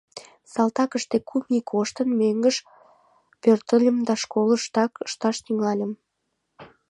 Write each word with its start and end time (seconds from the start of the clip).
Салтакыште 0.51 1.17
кум 1.29 1.45
ий 1.55 1.63
коштын, 1.71 2.09
мӧҥгыш 2.19 2.57
пӧртыльым 3.41 3.97
да 4.07 4.13
школыштак 4.21 4.91
ышташ 5.07 5.37
тӱҥальым. 5.45 5.91